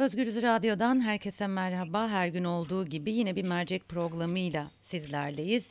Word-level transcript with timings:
Özgürüz 0.00 0.42
Radyo'dan 0.42 1.00
herkese 1.00 1.46
merhaba. 1.46 2.08
Her 2.08 2.26
gün 2.28 2.44
olduğu 2.44 2.84
gibi 2.86 3.12
yine 3.12 3.36
bir 3.36 3.44
mercek 3.44 3.88
programıyla 3.88 4.70
sizlerleyiz. 4.82 5.66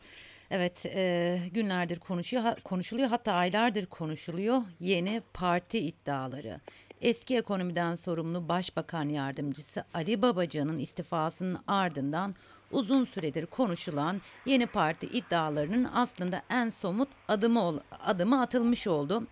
Evet, 0.51 0.85
e, 0.85 1.39
günlerdir 1.53 1.99
konuşuyor, 1.99 2.43
konuşuluyor 2.63 3.09
hatta 3.09 3.33
aylardır 3.33 3.85
konuşuluyor 3.85 4.61
yeni 4.79 5.21
parti 5.33 5.79
iddiaları. 5.79 6.59
Eski 7.01 7.37
ekonomiden 7.37 7.95
sorumlu 7.95 8.49
Başbakan 8.49 9.09
Yardımcısı 9.09 9.83
Ali 9.93 10.21
Babacan'ın 10.21 10.79
istifasının 10.79 11.59
ardından 11.67 12.35
uzun 12.71 13.05
süredir 13.05 13.45
konuşulan 13.45 14.21
yeni 14.45 14.65
parti 14.65 15.07
iddialarının 15.07 15.89
aslında 15.93 16.41
en 16.49 16.69
somut 16.69 17.09
adımı 17.27 17.81
adımı 17.99 18.41
atılmış 18.41 18.87
oldu. 18.87 19.27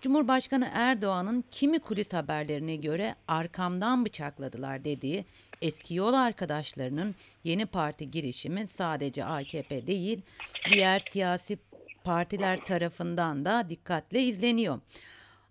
Cumhurbaşkanı 0.00 0.70
Erdoğan'ın 0.72 1.44
kimi 1.50 1.78
kulis 1.78 2.12
haberlerine 2.12 2.76
göre 2.76 3.14
arkamdan 3.28 4.04
bıçakladılar 4.04 4.84
dediği 4.84 5.24
eski 5.62 5.94
yol 5.94 6.14
arkadaşlarının 6.14 7.14
yeni 7.44 7.66
parti 7.66 8.10
girişimi 8.10 8.66
sadece 8.66 9.24
AKP 9.24 9.86
değil 9.86 10.22
diğer 10.72 11.02
siyasi 11.12 11.58
partiler 12.04 12.56
tarafından 12.64 13.44
da 13.44 13.66
dikkatle 13.68 14.22
izleniyor. 14.22 14.80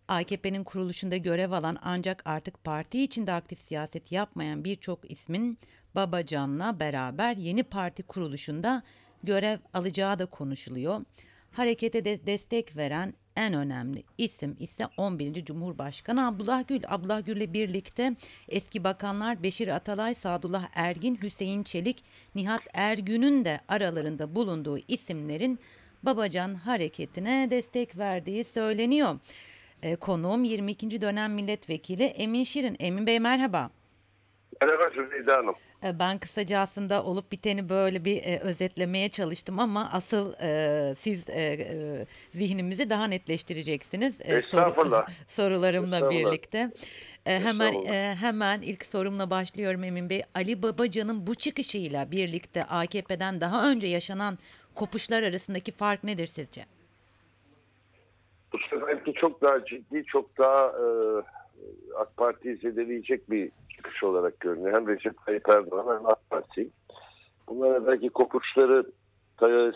AKP'nin 0.07 0.63
kuruluşunda 0.63 1.17
görev 1.17 1.51
alan 1.51 1.77
ancak 1.81 2.21
artık 2.25 2.63
parti 2.63 3.03
içinde 3.03 3.31
aktif 3.31 3.61
siyaset 3.61 4.11
yapmayan 4.11 4.63
birçok 4.63 5.11
ismin 5.11 5.57
Babacan'la 5.95 6.79
beraber 6.79 7.35
yeni 7.37 7.63
parti 7.63 8.03
kuruluşunda 8.03 8.83
görev 9.23 9.59
alacağı 9.73 10.19
da 10.19 10.25
konuşuluyor. 10.25 11.01
Harekete 11.51 12.05
de 12.05 12.25
destek 12.25 12.77
veren 12.77 13.13
en 13.39 13.53
önemli 13.53 14.03
isim 14.17 14.55
ise 14.59 14.87
11. 14.97 15.45
Cumhurbaşkanı 15.45 16.27
Abdullah 16.27 16.67
Gül. 16.67 16.81
Abdullah 16.87 17.25
Gül'le 17.25 17.53
birlikte 17.53 18.15
eski 18.49 18.83
bakanlar 18.83 19.43
Beşir 19.43 19.67
Atalay, 19.67 20.15
Sadullah 20.15 20.67
Ergin, 20.75 21.19
Hüseyin 21.23 21.63
Çelik, 21.63 22.03
Nihat 22.35 22.61
Ergün'ün 22.73 23.45
de 23.45 23.59
aralarında 23.67 24.35
bulunduğu 24.35 24.77
isimlerin 24.87 25.59
Babacan 26.03 26.55
hareketine 26.55 27.47
destek 27.51 27.97
verdiği 27.97 28.43
söyleniyor. 28.43 29.19
E, 29.83 29.95
konuğum 29.95 30.43
22. 30.43 31.01
dönem 31.01 31.33
milletvekili 31.33 32.03
Emin 32.03 32.43
Şirin. 32.43 32.75
Emin 32.79 33.07
Bey 33.07 33.19
merhaba. 33.19 33.69
Merhaba 34.61 34.89
Züleyda 34.89 35.37
Hanım. 35.37 35.55
Ben 35.83 36.17
kısaca 36.17 36.59
aslında 36.59 37.03
olup 37.03 37.31
biteni 37.31 37.69
böyle 37.69 38.05
bir 38.05 38.23
e, 38.23 38.39
özetlemeye 38.39 39.09
çalıştım 39.09 39.59
ama 39.59 39.89
asıl 39.93 40.33
e, 40.41 40.95
siz 40.95 41.29
e, 41.29 41.41
e, 41.41 42.05
zihnimizi 42.33 42.89
daha 42.89 43.07
netleştireceksiniz. 43.07 44.21
E, 44.21 44.35
Estağfurullah. 44.37 45.07
sorularımla 45.27 45.95
Estağfurullah. 45.95 46.31
birlikte. 46.31 46.71
E, 47.25 47.39
hemen 47.39 47.73
e, 47.73 48.15
hemen 48.15 48.61
ilk 48.61 48.85
sorumla 48.85 49.29
başlıyorum 49.29 49.83
Emin 49.83 50.09
Bey. 50.09 50.23
Ali 50.35 50.63
Babacan'ın 50.63 51.27
bu 51.27 51.35
çıkışıyla 51.35 52.11
birlikte 52.11 52.63
AKP'den 52.63 53.41
daha 53.41 53.71
önce 53.71 53.87
yaşanan 53.87 54.37
kopuşlar 54.75 55.23
arasındaki 55.23 55.71
fark 55.71 56.03
nedir 56.03 56.27
sizce? 56.27 56.65
Bu 58.53 58.57
seferki 58.69 59.13
çok 59.13 59.41
daha 59.41 59.65
ciddi, 59.65 60.03
çok 60.05 60.37
daha 60.37 60.65
e, 60.67 60.85
AK 61.97 62.17
Parti'yi 62.17 62.55
zedeleyecek 62.55 63.31
bir 63.31 63.51
çıkış 63.75 64.03
olarak 64.03 64.39
görünüyor. 64.39 64.73
Hem 64.73 64.87
Recep 64.87 65.25
Tayyip 65.25 65.49
Erdoğan 65.49 65.97
hem 65.97 66.05
AK 66.05 66.29
Parti. 66.29 66.69
Bunlara 67.47 67.87
belki 67.87 68.09
kopuşları 68.09 68.83
Tay- 69.37 69.73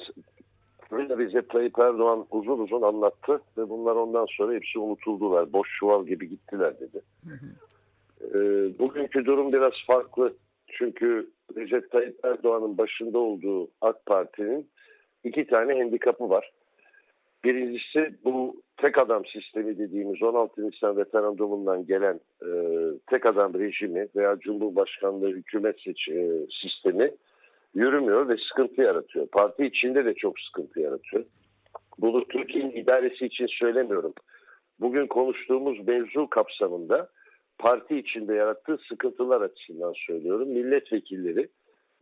Recep 0.91 1.49
Tayyip 1.49 1.79
Erdoğan 1.79 2.25
uzun 2.31 2.59
uzun 2.59 2.81
anlattı 2.81 3.41
ve 3.57 3.69
bunlar 3.69 3.95
ondan 3.95 4.25
sonra 4.29 4.53
hepsi 4.53 4.79
unutuldular. 4.79 5.53
Boş 5.53 5.67
çuval 5.79 6.05
gibi 6.05 6.29
gittiler 6.29 6.73
dedi. 6.79 7.01
E, 8.21 8.39
bugünkü 8.79 9.25
durum 9.25 9.53
biraz 9.53 9.73
farklı. 9.87 10.33
Çünkü 10.67 11.29
Recep 11.55 11.91
Tayyip 11.91 12.25
Erdoğan'ın 12.25 12.77
başında 12.77 13.19
olduğu 13.19 13.67
AK 13.81 14.05
Parti'nin 14.05 14.69
iki 15.23 15.47
tane 15.47 15.81
handikapı 15.81 16.29
var. 16.29 16.51
Birincisi 17.45 18.15
bu 18.23 18.61
tek 18.77 18.97
adam 18.97 19.25
sistemi 19.25 19.77
dediğimiz 19.77 20.23
16 20.23 20.67
Nisan 20.67 20.95
referandumundan 20.95 21.85
gelen 21.85 22.19
e, 22.41 22.49
tek 23.09 23.25
adam 23.25 23.53
rejimi 23.53 24.07
veya 24.15 24.39
Cumhurbaşkanlığı 24.39 25.29
hükümet 25.29 25.81
seç, 25.81 26.09
e, 26.09 26.31
sistemi 26.61 27.11
yürümüyor 27.75 28.29
ve 28.29 28.35
sıkıntı 28.49 28.81
yaratıyor. 28.81 29.27
Parti 29.27 29.65
içinde 29.65 30.05
de 30.05 30.13
çok 30.13 30.39
sıkıntı 30.39 30.79
yaratıyor. 30.79 31.25
Bunu 31.97 32.27
Türkiye'nin 32.27 32.71
idaresi 32.71 33.25
için 33.25 33.47
söylemiyorum. 33.47 34.13
Bugün 34.79 35.07
konuştuğumuz 35.07 35.87
mevzu 35.87 36.29
kapsamında 36.29 37.09
parti 37.59 37.97
içinde 37.97 38.35
yarattığı 38.35 38.77
sıkıntılar 38.89 39.41
açısından 39.41 39.93
söylüyorum. 40.07 40.49
Milletvekilleri 40.49 41.47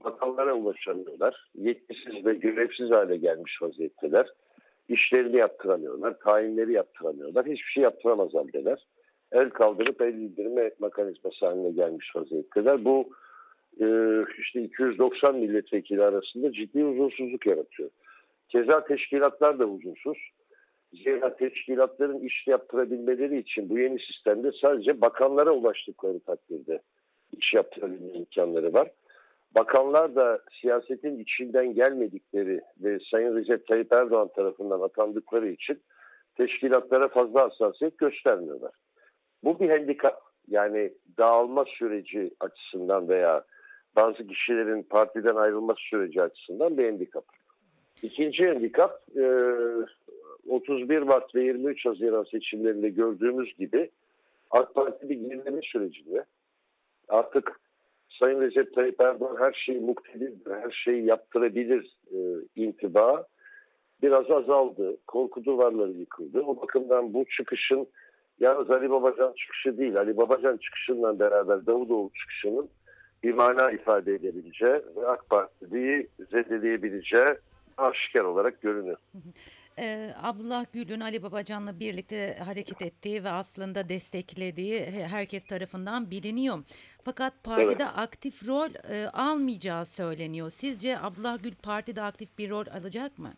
bakanlara 0.03 0.53
ulaşamıyorlar. 0.53 1.49
Yetkisiz 1.55 2.25
ve 2.25 2.33
görevsiz 2.33 2.91
hale 2.91 3.17
gelmiş 3.17 3.61
vaziyetteler 3.61 4.27
işlerini 4.93 5.37
yaptıramıyorlar, 5.37 6.19
tayinleri 6.19 6.73
yaptıramıyorlar, 6.73 7.45
hiçbir 7.45 7.71
şey 7.71 7.83
yaptıramaz 7.83 8.33
haldeler. 8.33 8.87
El 9.31 9.49
kaldırıp 9.49 10.01
el 10.01 10.13
indirme 10.13 10.71
mekanizması 10.79 11.45
haline 11.45 11.71
gelmiş 11.71 12.15
vaziyetteler. 12.15 12.85
Bu 12.85 13.09
e, 13.81 13.85
işte 14.39 14.61
290 14.61 15.35
milletvekili 15.35 16.03
arasında 16.03 16.51
ciddi 16.51 16.83
huzursuzluk 16.83 17.45
yaratıyor. 17.45 17.89
Keza 18.49 18.83
teşkilatlar 18.83 19.59
da 19.59 19.63
huzursuz. 19.63 20.17
Zira 20.93 21.35
teşkilatların 21.35 22.19
iş 22.19 22.47
yaptırabilmeleri 22.47 23.37
için 23.37 23.69
bu 23.69 23.79
yeni 23.79 23.99
sistemde 23.99 24.51
sadece 24.61 25.01
bakanlara 25.01 25.51
ulaştıkları 25.51 26.19
takdirde 26.19 26.81
iş 27.37 27.53
yaptırabilme 27.53 28.13
imkanları 28.13 28.73
var. 28.73 28.91
Bakanlar 29.55 30.15
da 30.15 30.39
siyasetin 30.61 31.19
içinden 31.19 31.73
gelmedikleri 31.73 32.61
ve 32.79 32.99
Sayın 33.11 33.35
Recep 33.35 33.67
Tayyip 33.67 33.93
Erdoğan 33.93 34.29
tarafından 34.35 34.81
atandıkları 34.81 35.47
için 35.47 35.81
teşkilatlara 36.37 37.07
fazla 37.07 37.41
hassasiyet 37.41 37.97
göstermiyorlar. 37.97 38.71
Bu 39.43 39.59
bir 39.59 39.69
handikap. 39.69 40.21
Yani 40.47 40.93
dağılma 41.17 41.65
süreci 41.65 42.31
açısından 42.39 43.09
veya 43.09 43.43
bazı 43.95 44.27
kişilerin 44.27 44.83
partiden 44.83 45.35
ayrılma 45.35 45.75
süreci 45.77 46.21
açısından 46.21 46.77
bir 46.77 46.85
handikap. 46.85 47.23
İkinci 48.03 48.47
handikap 48.47 49.01
e, 49.17 49.23
31 50.47 51.01
Mart 51.01 51.35
ve 51.35 51.43
23 51.43 51.85
Haziran 51.85 52.23
seçimlerinde 52.23 52.89
gördüğümüz 52.89 53.57
gibi 53.57 53.89
AK 54.51 54.75
Parti 54.75 55.09
bir 55.09 55.15
gerileme 55.15 55.61
sürecinde 55.61 56.25
artık 57.07 57.59
Sayın 58.21 58.41
Recep 58.41 58.75
Tayyip 58.75 59.01
Erdoğan 59.01 59.37
her 59.39 59.53
şeyi 59.53 59.79
muktedirdir, 59.79 60.51
her 60.51 60.71
şeyi 60.71 61.05
yaptırabilir 61.05 61.97
e, 62.11 62.17
intiba 62.55 63.25
biraz 64.01 64.31
azaldı. 64.31 64.97
Korku 65.07 65.45
duvarları 65.45 65.91
yıkıldı. 65.91 66.41
O 66.41 66.61
bakımdan 66.61 67.13
bu 67.13 67.25
çıkışın 67.25 67.87
yalnız 68.39 68.71
Ali 68.71 68.89
Babacan 68.89 69.33
çıkışı 69.37 69.77
değil, 69.77 69.97
Ali 69.97 70.17
Babacan 70.17 70.57
çıkışından 70.57 71.19
beraber 71.19 71.65
Davutoğlu 71.65 72.11
çıkışının 72.21 72.69
bir 73.23 73.33
mana 73.33 73.71
ifade 73.71 74.13
edebileceği 74.13 74.81
ve 74.95 75.07
AK 75.07 75.29
Parti'yi 75.29 76.07
zedeleyebileceği 76.31 77.35
aşikar 77.77 78.21
olarak 78.23 78.61
görünüyor. 78.61 78.97
Ee, 79.79 80.13
Abdullah 80.23 80.65
Gül'ün 80.73 80.99
Ali 80.99 81.23
Babacan'la 81.23 81.79
birlikte 81.79 82.37
hareket 82.45 82.81
ettiği 82.81 83.23
ve 83.23 83.29
aslında 83.29 83.89
desteklediği 83.89 84.79
he- 84.79 85.07
herkes 85.07 85.45
tarafından 85.45 86.11
biliniyor. 86.11 86.57
Fakat 87.05 87.33
partide 87.43 87.85
aktif 87.85 88.47
rol 88.47 88.69
e, 88.93 89.09
almayacağı 89.09 89.85
söyleniyor. 89.85 90.49
Sizce 90.49 90.99
Abdullah 90.99 91.43
Gül 91.43 91.55
partide 91.63 92.01
aktif 92.01 92.37
bir 92.37 92.49
rol 92.49 92.65
alacak 92.79 93.19
mı? 93.19 93.33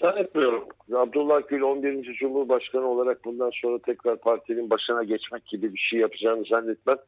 Zannetmiyorum. 0.00 0.64
Abdullah 0.94 1.48
Gül 1.48 1.62
11. 1.62 2.14
Cumhurbaşkanı 2.14 2.86
olarak 2.86 3.24
bundan 3.24 3.50
sonra 3.54 3.78
tekrar 3.78 4.16
partinin 4.16 4.70
başına 4.70 5.04
geçmek 5.04 5.46
gibi 5.46 5.74
bir 5.74 5.78
şey 5.78 6.00
yapacağını 6.00 6.44
zannetmem. 6.44 6.98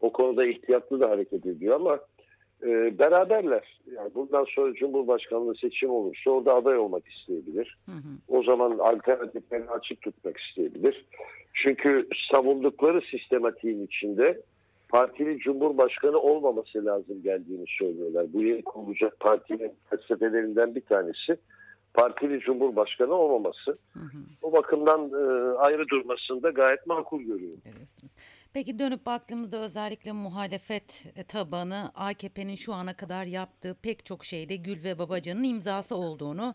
O 0.00 0.12
konuda 0.12 0.46
ihtiyatlı 0.46 1.00
da 1.00 1.10
hareket 1.10 1.46
ediyor 1.46 1.76
ama 1.76 1.98
e, 2.62 2.98
beraberler. 2.98 3.80
Yani 3.96 4.10
bundan 4.14 4.46
sonra 4.54 4.74
Cumhurbaşkanlığı 4.74 5.54
seçim 5.54 5.90
olursa 5.90 6.30
orada 6.30 6.54
aday 6.54 6.78
olmak 6.78 7.08
isteyebilir. 7.08 7.78
Hı 7.86 7.92
hı. 7.92 8.38
O 8.38 8.42
zaman 8.42 8.78
alternatiflerini 8.78 9.70
açık 9.70 10.02
tutmak 10.02 10.36
isteyebilir. 10.38 11.04
Çünkü 11.54 12.08
savundukları 12.30 13.00
sistematiğin 13.00 13.86
içinde 13.86 14.40
partinin 14.88 15.38
cumhurbaşkanı 15.38 16.18
olmaması 16.18 16.84
lazım 16.84 17.22
geldiğini 17.22 17.64
söylüyorlar. 17.78 18.26
Bu 18.32 18.42
yeni 18.42 18.62
kurulacak 18.62 19.20
partinin 19.20 19.72
felsefelerinden 19.90 20.74
bir 20.74 20.80
tanesi 20.80 21.36
partili 21.98 22.40
cumhurbaşkanı 22.40 23.14
olmaması. 23.14 23.78
Hı 23.92 24.00
hı. 24.00 24.18
O 24.42 24.52
bakımdan 24.52 25.00
e, 25.00 25.58
ayrı 25.58 25.88
durmasını 25.88 26.42
da 26.42 26.50
gayet 26.50 26.86
makul 26.86 27.20
görüyorum. 27.20 27.60
Görüyorsunuz. 27.64 28.12
Peki 28.54 28.78
dönüp 28.78 29.06
baktığımızda 29.06 29.58
özellikle 29.58 30.12
muhalefet 30.12 31.04
e, 31.16 31.24
tabanı 31.24 31.90
AKP'nin 31.94 32.54
şu 32.54 32.74
ana 32.74 32.96
kadar 32.96 33.24
yaptığı 33.24 33.76
pek 33.82 34.06
çok 34.06 34.24
şeyde 34.24 34.56
Gül 34.56 34.84
ve 34.84 34.98
Babacan'ın 34.98 35.44
imzası 35.44 35.96
olduğunu 35.96 36.54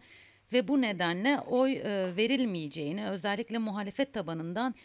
ve 0.53 0.67
bu 0.67 0.81
nedenle 0.81 1.39
oy 1.49 1.71
e, 1.71 2.15
verilmeyeceğini 2.17 3.09
özellikle 3.09 3.57
muhalefet 3.57 4.13
tabanından 4.13 4.75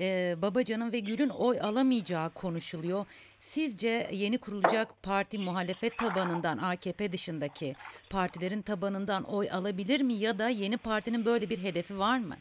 e, 0.00 0.34
Babacan'ın 0.42 0.92
ve 0.92 0.98
Gül'ün 0.98 1.28
oy 1.28 1.60
alamayacağı 1.60 2.30
konuşuluyor. 2.30 3.06
Sizce 3.40 4.08
yeni 4.12 4.38
kurulacak 4.38 4.88
parti 5.02 5.38
muhalefet 5.38 5.98
tabanından 5.98 6.58
AKP 6.58 7.12
dışındaki 7.12 7.74
partilerin 8.10 8.62
tabanından 8.62 9.24
oy 9.24 9.50
alabilir 9.50 10.00
mi 10.00 10.12
ya 10.12 10.38
da 10.38 10.48
yeni 10.48 10.76
partinin 10.76 11.24
böyle 11.24 11.50
bir 11.50 11.58
hedefi 11.58 11.98
var 11.98 12.18
mı? 12.18 12.36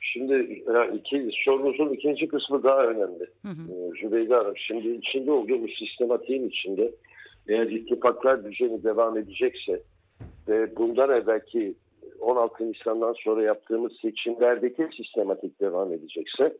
Şimdi 0.00 0.62
ya 0.74 0.86
iki, 0.86 1.30
sorunuzun 1.44 1.88
ikinci 1.88 2.28
kısmı 2.28 2.62
daha 2.62 2.84
önemli. 2.84 3.26
Hı 3.42 3.48
hı. 3.48 3.72
Ee, 3.72 4.00
Zübeyde 4.00 4.34
Hanım 4.34 4.54
şimdi 4.56 4.88
içinde 4.88 5.30
olduğu 5.30 5.62
bu 5.62 5.68
sistematiğin 5.68 6.48
içinde 6.48 6.90
eğer 7.48 7.66
ittifaklar 7.66 8.44
düzeni 8.44 8.84
devam 8.84 9.18
edecekse 9.18 9.82
ve 10.48 10.76
bundan 10.76 11.10
evvelki 11.10 11.74
16 12.22 12.70
Nisan'dan 12.70 13.12
sonra 13.12 13.42
yaptığımız 13.42 13.92
seçimlerdeki 14.02 14.88
sistematik 14.96 15.60
devam 15.60 15.92
edecekse 15.92 16.56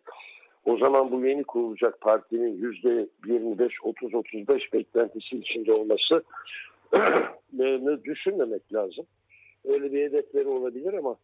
o 0.64 0.76
zaman 0.76 1.12
bu 1.12 1.26
yeni 1.26 1.44
kurulacak 1.44 2.00
partinin 2.00 2.56
yüzde 2.56 3.08
25-30-35 3.26 4.72
beklentisi 4.72 5.36
içinde 5.36 5.72
olması 5.72 6.22
düşünmemek 8.04 8.74
lazım. 8.74 9.06
Öyle 9.64 9.92
bir 9.92 10.02
hedefleri 10.02 10.48
olabilir 10.48 10.92
ama 10.92 11.16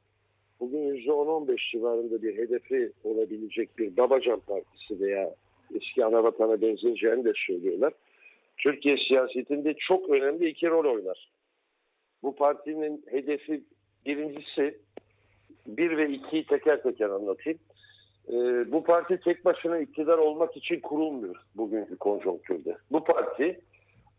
bugün 0.60 0.78
yüzde 0.78 1.10
10-15 1.10 1.70
civarında 1.70 2.22
bir 2.22 2.38
hedefi 2.38 2.92
olabilecek 3.04 3.78
bir 3.78 3.96
Babacan 3.96 4.40
Partisi 4.40 5.00
veya 5.00 5.34
eski 5.74 6.04
Anavatana 6.04 6.60
benzeyeceğini 6.60 7.24
de 7.24 7.32
söylüyorlar. 7.46 7.92
Türkiye 8.56 8.96
siyasetinde 9.08 9.74
çok 9.74 10.10
önemli 10.10 10.48
iki 10.48 10.66
rol 10.66 10.94
oynar. 10.94 11.30
Bu 12.22 12.36
partinin 12.36 13.04
hedefi 13.10 13.62
birincisi 14.06 14.78
bir 15.66 15.96
ve 15.96 16.10
ikiyi 16.10 16.46
teker 16.46 16.82
teker 16.82 17.08
anlatayım. 17.08 17.58
Ee, 18.28 18.72
bu 18.72 18.84
parti 18.84 19.20
tek 19.20 19.44
başına 19.44 19.78
iktidar 19.78 20.18
olmak 20.18 20.56
için 20.56 20.80
kurulmuyor 20.80 21.36
bugünkü 21.54 21.96
konjonktürde. 21.96 22.76
Bu 22.90 23.04
parti 23.04 23.60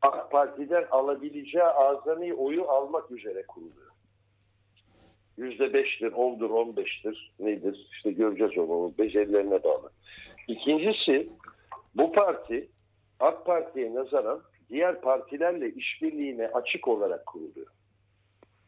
AK 0.02 0.32
Parti'den 0.32 0.86
alabileceği 0.92 1.64
azami 1.64 2.34
oyu 2.34 2.64
almak 2.64 3.12
üzere 3.12 3.44
kuruluyor. 3.48 3.90
Yüzde 5.38 5.74
beştir, 5.74 6.12
ondur, 6.12 6.50
on 6.50 6.76
beştir 6.76 7.32
nedir? 7.40 7.88
İşte 7.92 8.12
göreceğiz 8.12 8.58
onu, 8.58 8.94
becerilerine 8.98 9.64
bağlı. 9.64 9.90
İkincisi 10.48 11.30
bu 11.96 12.12
parti 12.12 12.70
AK 13.20 13.46
Parti'ye 13.46 13.96
nazaran 13.96 14.42
diğer 14.70 15.02
partilerle 15.02 15.70
işbirliğine 15.70 16.48
açık 16.48 16.88
olarak 16.88 17.26
kuruluyor. 17.26 17.68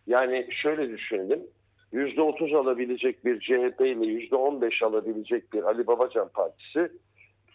Yani 0.07 0.47
şöyle 0.51 0.89
düşünelim. 0.89 1.43
Yüzde 1.91 2.21
otuz 2.21 2.53
alabilecek 2.53 3.25
bir 3.25 3.39
CHP 3.39 3.81
ile 3.81 4.05
yüzde 4.05 4.35
on 4.35 4.61
beş 4.61 4.83
alabilecek 4.83 5.53
bir 5.53 5.63
Ali 5.63 5.87
Babacan 5.87 6.27
Partisi 6.27 6.91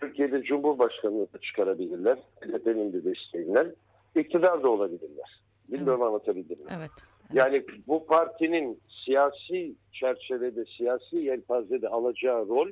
Türkiye'de 0.01 0.43
Cumhurbaşkanlığı 0.43 1.33
da 1.33 1.39
çıkarabilirler. 1.39 2.19
HDP'nin 2.41 2.93
de 2.93 3.05
desteğiyle. 3.05 3.75
iktidar 4.15 4.63
da 4.63 4.69
olabilirler. 4.69 5.41
Bilmiyorum 5.69 6.01
Evet. 6.03 6.09
anlatabildim 6.09 6.65
mi? 6.67 6.73
Evet. 6.79 6.91
Yani 7.33 7.63
bu 7.87 8.07
partinin 8.07 8.81
siyasi 9.05 9.75
çerçevede, 9.93 10.65
siyasi 10.65 11.17
yelpazede 11.17 11.89
alacağı 11.89 12.49
rol 12.49 12.69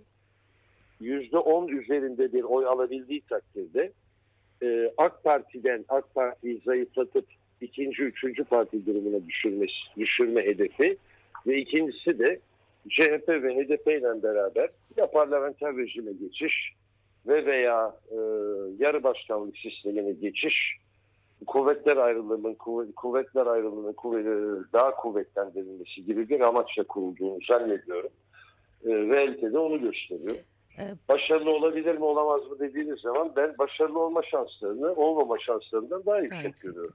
yüzde 1.00 1.38
on 1.38 1.68
üzerinde 1.68 2.32
bir 2.32 2.42
oy 2.42 2.66
alabildiği 2.66 3.20
takdirde 3.20 3.92
e, 4.62 4.92
AK 4.96 5.24
Parti'den 5.24 5.84
AK 5.88 6.14
Parti'yi 6.14 6.60
zayıflatıp 6.64 7.26
ikinci, 7.60 8.02
üçüncü 8.02 8.44
parti 8.44 8.86
durumuna 8.86 9.26
düşürme, 9.26 9.66
düşürme 9.98 10.46
hedefi 10.46 10.96
ve 11.46 11.58
ikincisi 11.58 12.18
de 12.18 12.40
CHP 12.88 13.28
ve 13.28 13.54
HDP 13.54 13.86
ile 13.86 14.22
beraber 14.22 14.70
ya 14.96 15.10
parlamenter 15.10 15.76
rejime 15.76 16.12
geçiş 16.12 16.72
ve 17.26 17.46
veya 17.46 17.96
e, 18.10 18.16
yarı 18.78 19.02
başkanlık 19.02 19.58
sistemine 19.58 20.12
geçiş 20.12 20.76
kuvvetler 21.46 21.96
ayrılığının 21.96 22.54
kuvvet- 22.54 22.94
kuvvetler 22.94 23.46
ayrılığının 23.46 23.92
kuvvet- 23.92 24.72
daha 24.72 24.90
kuvvetlendirilmesi 24.90 26.04
gibi 26.04 26.28
bir 26.28 26.40
amaçla 26.40 26.82
kurulduğunu 26.84 27.38
zannediyorum. 27.48 28.10
E, 28.84 28.88
realite 28.88 29.52
de 29.52 29.58
onu 29.58 29.80
gösteriyor. 29.80 30.36
Evet. 30.78 30.94
Başarılı 31.08 31.50
olabilir 31.50 31.94
mi 31.94 32.04
olamaz 32.04 32.50
mı 32.50 32.58
dediğiniz 32.58 33.00
zaman 33.00 33.32
ben 33.36 33.58
başarılı 33.58 33.98
olma 33.98 34.22
şanslarını 34.22 34.94
olmama 34.94 35.38
şanslarından 35.38 36.02
daha 36.06 36.18
yüksek 36.20 36.44
yüksek 36.44 36.62
görüyorum. 36.62 36.94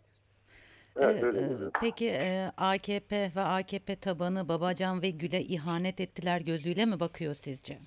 Evet 0.97 1.23
Ee, 1.23 1.25
öyle 1.25 1.37
e, 1.37 1.41
görüyorum. 1.41 1.71
Peki 1.81 2.09
e, 2.09 2.51
AKP 2.57 3.31
ve 3.35 3.41
AKP 3.41 3.95
tabanı 3.95 4.49
Babacan 4.49 5.01
ve 5.01 5.09
Gül'e 5.09 5.39
ihanet 5.39 5.99
ettiler 5.99 6.41
gözüyle 6.41 6.85
mi 6.85 6.99
bakıyor 6.99 7.33
sizce? 7.33 7.77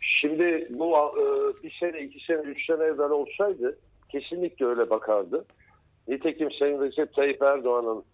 Şimdi 0.00 0.68
bu 0.70 0.96
e, 0.96 1.62
bir 1.62 1.76
sene, 1.80 2.00
iki 2.00 2.24
sene, 2.24 2.40
üç 2.40 2.66
sene 2.66 2.84
evvel 2.84 3.10
olsaydı 3.10 3.78
kesinlikle 4.08 4.66
öyle 4.66 4.90
bakardı. 4.90 5.44
Nitekim 6.08 6.50
Sayın 6.50 6.82
Recep 6.82 7.14
Tayyip 7.14 7.42
Erdoğan'ın 7.42 8.04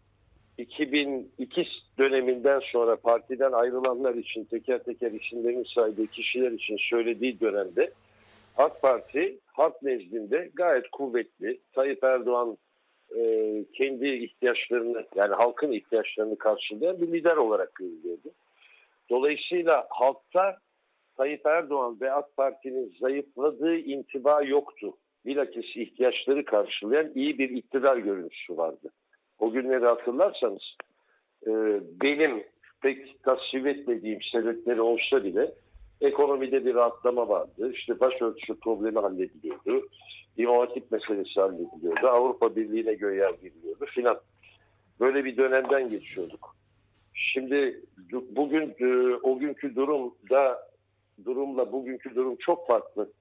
2002 0.59 1.67
döneminden 1.99 2.61
sonra 2.61 2.97
partiden 2.97 3.53
ayrılanlar 3.53 4.15
için 4.15 4.45
teker 4.45 4.83
teker 4.83 5.13
isimlerini 5.13 5.65
saydığı 5.75 6.07
kişiler 6.07 6.53
için 6.53 6.77
söylediği 6.91 7.41
dönemde 7.41 7.93
AK 8.57 8.83
Parti 8.83 9.39
halk 9.47 9.83
nezdinde 9.83 10.51
gayet 10.55 10.91
kuvvetli. 10.91 11.61
Tayyip 11.73 12.05
Erdoğan 12.05 12.57
e, 13.17 13.65
kendi 13.73 14.09
ihtiyaçlarını 14.09 15.05
yani 15.15 15.35
halkın 15.35 15.73
ihtiyaçlarını 15.73 16.39
karşılayan 16.39 17.01
bir 17.01 17.13
lider 17.13 17.37
olarak 17.37 17.75
görülüyordu. 17.75 18.31
Dolayısıyla 19.11 19.87
halkta 19.91 20.57
Tayyip 21.17 21.47
Erdoğan 21.47 22.01
ve 22.01 22.13
AK 22.13 22.37
Parti'nin 22.37 22.95
zayıfladığı 23.01 23.77
intiba 23.77 24.43
yoktu. 24.43 24.97
Bilakis 25.27 25.77
ihtiyaçları 25.77 26.45
karşılayan 26.45 27.13
iyi 27.15 27.39
bir 27.39 27.51
iktidar 27.51 27.97
görüntüsü 27.97 28.57
vardı. 28.57 28.91
O 29.39 29.51
günleri 29.51 29.85
hatırlarsanız 29.85 30.77
e, 31.47 31.51
benim 32.03 32.45
pek 32.83 33.23
tasvip 33.23 33.67
etmediğim 33.67 34.23
sebepleri 34.33 34.81
olsa 34.81 35.25
bile 35.25 35.53
ekonomide 36.01 36.65
bir 36.65 36.75
rahatlama 36.75 37.29
vardı. 37.29 37.73
İşte 37.75 38.01
başörtüsü 38.01 38.61
problemi 38.61 38.99
hallediliyordu. 38.99 39.89
İmam 40.37 40.59
Hatip 40.59 40.93
meselesi 40.93 41.41
hallediliyordu. 41.41 42.09
Avrupa 42.09 42.57
Birliği'ne 42.57 42.95
göğe 42.95 43.31
giriliyordu 43.43 43.87
filan. 43.87 44.21
Böyle 45.01 45.25
bir 45.25 45.37
dönemden 45.37 45.91
geçiyorduk. 45.91 46.57
Şimdi 47.15 47.81
bugün 48.13 48.75
e, 48.79 49.17
o 49.23 49.39
günkü 49.39 49.77
durumda 49.77 50.69
durumla 51.25 51.73
bugünkü 51.73 52.15
durum 52.15 52.37
çok 52.37 52.67
farklı. 52.67 53.13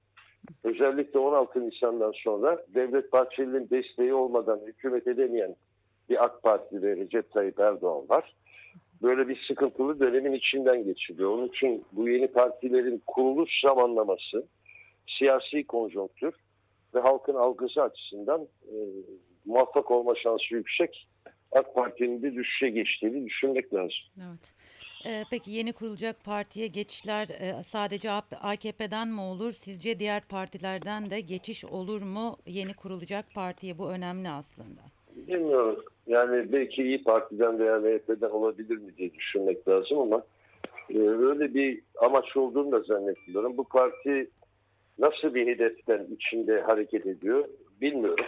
Özellikle 0.64 1.18
16 1.18 1.68
Nisan'dan 1.68 2.12
sonra 2.14 2.62
Devlet 2.74 3.12
Bahçeli'nin 3.12 3.70
desteği 3.70 4.14
olmadan 4.14 4.60
hükümet 4.66 5.06
edemeyen 5.06 5.56
bir 6.08 6.24
AK 6.24 6.42
Parti 6.42 6.82
ve 6.82 6.96
Recep 6.96 7.32
Tayyip 7.32 7.60
Erdoğan 7.60 8.08
var. 8.08 8.34
Böyle 9.02 9.28
bir 9.28 9.44
sıkıntılı 9.48 10.00
dönemin 10.00 10.32
içinden 10.32 10.84
geçiliyor. 10.84 11.30
Onun 11.30 11.48
için 11.48 11.84
bu 11.92 12.08
yeni 12.08 12.28
partilerin 12.28 13.02
kuruluş 13.06 13.60
zamanlaması, 13.64 14.46
siyasi 15.18 15.66
konjonktür 15.66 16.34
ve 16.94 17.00
halkın 17.00 17.34
algısı 17.34 17.82
açısından 17.82 18.42
e, 18.42 18.76
muvaffak 19.44 19.90
olma 19.90 20.14
şansı 20.14 20.54
yüksek. 20.54 21.08
AK 21.52 21.74
Parti'nin 21.74 22.22
de 22.22 22.34
düşüşe 22.34 22.68
geçtiğini 22.68 23.26
düşünmek 23.26 23.74
lazım. 23.74 23.98
Evet. 24.18 24.52
Ee, 25.06 25.24
peki 25.30 25.50
yeni 25.50 25.72
kurulacak 25.72 26.24
partiye 26.24 26.66
geçişler 26.66 27.28
e, 27.28 27.62
sadece 27.62 28.10
AKP'den 28.40 29.08
mi 29.08 29.20
olur? 29.20 29.52
Sizce 29.52 29.98
diğer 29.98 30.22
partilerden 30.28 31.10
de 31.10 31.20
geçiş 31.20 31.64
olur 31.64 32.02
mu 32.02 32.36
yeni 32.46 32.74
kurulacak 32.74 33.24
partiye? 33.34 33.78
Bu 33.78 33.90
önemli 33.90 34.28
aslında. 34.28 34.80
Bilmiyorum. 35.16 35.84
Yani 36.06 36.52
belki 36.52 36.82
İyi 36.82 37.02
Parti'den 37.02 37.58
veya 37.58 37.78
MHP'den 37.78 38.30
olabilir 38.30 38.76
mi 38.76 38.96
diye 38.96 39.14
düşünmek 39.14 39.68
lazım 39.68 39.98
ama 39.98 40.22
e, 40.90 40.98
öyle 40.98 41.54
bir 41.54 41.82
amaç 42.00 42.36
olduğunu 42.36 42.72
da 42.72 42.80
zannetmiyorum. 42.80 43.56
Bu 43.56 43.64
parti 43.64 44.30
nasıl 44.98 45.34
bir 45.34 45.46
hedeften 45.46 46.06
içinde 46.16 46.60
hareket 46.60 47.06
ediyor 47.06 47.48
bilmiyorum. 47.80 48.24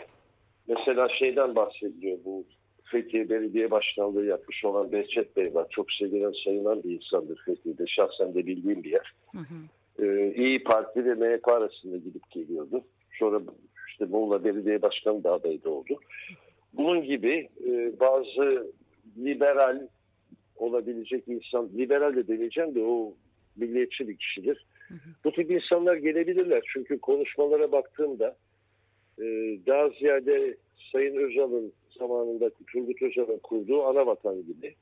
Mesela 0.68 1.09
şeyden 1.09 1.54
bahsediliyor 1.54 2.18
bu 2.25 2.44
Fethiye 2.85 3.30
Belediye 3.30 3.71
Başkanlığı 3.71 4.26
yapmış 4.26 4.64
olan 4.64 4.92
Behçet 4.92 5.37
Bey 5.37 5.54
var. 5.54 5.66
Çok 5.71 5.92
sevilen 5.92 6.33
sayılan 6.44 6.83
bir 6.83 6.90
insandır 6.90 7.42
Fethiye'de. 7.47 7.87
Şahsen 7.87 8.35
de 8.35 8.47
bildiğim 8.47 8.83
bir 8.83 8.90
yer. 8.90 9.12
Hı 9.33 9.38
hı. 9.38 10.04
Ee, 10.04 10.35
İyi 10.37 10.64
Parti 10.64 11.04
ve 11.04 11.14
MHP 11.14 11.49
arasında 11.49 11.97
gidip 11.97 12.30
geliyordu. 12.30 12.85
Sonra 13.18 13.40
işte 13.88 14.04
Muğla 14.04 14.44
Belediye 14.44 14.83
Başkanı 14.83 15.25
da 15.25 15.33
adayı 15.33 15.64
da 15.64 15.71
oldu. 15.71 16.00
Bunun 16.73 17.02
gibi 17.02 17.49
e, 17.66 18.00
bazı 18.00 18.73
liberal 19.18 19.88
olabilecek 20.56 21.28
insan, 21.28 21.71
liberal 21.76 22.16
de 22.16 22.28
demeyeceğim 22.28 22.75
de 22.75 22.83
o 22.83 23.14
milliyetçi 23.56 24.09
bir 24.09 24.16
kişidir. 24.16 24.66
Bu 25.25 25.33
tip 25.33 25.50
insanlar 25.50 25.97
gelebilirler. 25.97 26.62
Çünkü 26.73 26.99
konuşmalara 26.99 27.73
baktığımda 27.73 28.37
e, 29.19 29.25
daha 29.67 29.88
ziyade 29.88 30.57
Sayın 30.93 31.17
Özal'ın 31.17 31.73
zamanında 31.99 32.50
Turgut 32.73 33.03
Özal'ın 33.03 33.38
kurduğu 33.38 33.83
ana 33.83 34.07
vatan 34.07 34.37
gibi 34.47 34.75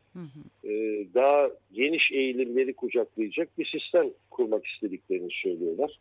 e, 0.65 0.71
daha 1.15 1.51
geniş 1.73 2.13
eğilimleri 2.13 2.75
kucaklayacak 2.75 3.59
bir 3.59 3.67
sistem 3.67 4.11
kurmak 4.31 4.67
istediklerini 4.67 5.31
söylüyorlar. 5.43 5.99